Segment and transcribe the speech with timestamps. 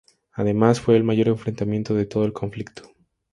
[0.31, 2.91] Además, fue el mayor enfrentamiento de todo el conflicto.